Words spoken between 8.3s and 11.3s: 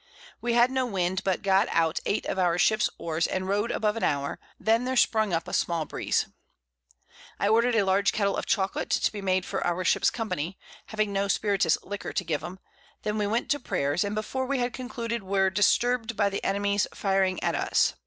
of Chocolate to be made for our Ship's Company (having no